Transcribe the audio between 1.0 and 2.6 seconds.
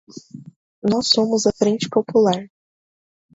somos a Frente Popular!